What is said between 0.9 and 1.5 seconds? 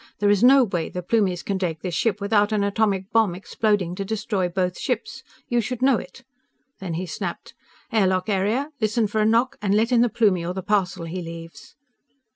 Plumies